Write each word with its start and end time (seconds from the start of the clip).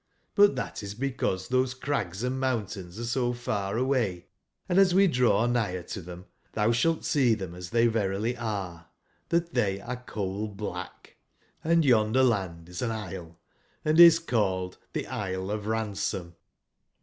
But 0.33 0.55
tbat 0.55 0.81
is 0.81 0.95
because 0.95 1.49
tbose 1.49 1.79
crags 1.79 2.23
and 2.23 2.39
mountains 2.39 2.97
are 2.97 3.03
so 3.03 3.33
far 3.33 3.77
away, 3.77 4.25
and 4.67 4.79
as 4.79 4.95
we 4.95 5.05
draw 5.05 5.45
nigber 5.45 5.83
to 5.89 6.01
tbem, 6.01 6.25
tbou 6.55 6.73
sbalt 6.73 7.03
see 7.03 7.35
tbem 7.35 7.55
as 7.55 7.69
tbey 7.69 7.87
verily 7.87 8.35
are, 8.35 8.87
tbat 9.29 9.51
tbey 9.51 9.87
are 9.87 9.97
coal/blach; 10.07 11.15
and 11.63 11.85
yonder 11.85 12.23
land 12.23 12.67
is 12.67 12.81
an 12.81 12.89
isle, 12.89 13.37
and 13.85 13.99
is 13.99 14.17
called 14.17 14.79
tbe 14.95 15.05
Isle 15.07 15.51
of 15.51 15.67
Ransom. 15.67 16.35